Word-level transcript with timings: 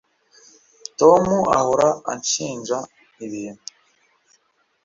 Tom 0.99 1.23
ahora 1.59 1.87
anshinja 2.11 2.77
ibintu 3.25 3.63